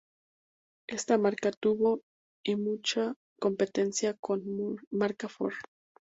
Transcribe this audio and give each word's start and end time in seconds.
Esta 0.89 1.19
marca 1.19 1.51
tuvo, 1.51 1.97
y 1.97 1.99
tiene, 2.55 2.63
mucha 2.63 3.13
competencia 3.39 4.15
con 4.19 4.41
la 4.43 4.81
marca 4.89 5.29
Ford. 5.29 5.53